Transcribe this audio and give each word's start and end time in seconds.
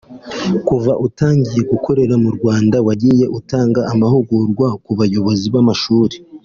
Kuva 0.67 0.91
utangiye 1.07 1.61
gukorera 1.71 2.15
mu 2.23 2.29
Rwanda 2.37 2.77
wagiye 2.87 3.25
utanga 3.39 3.81
amahugurwa 3.93 4.67
ku 4.83 4.91
bayobozi 4.99 5.47
b’amashuri 5.53 6.15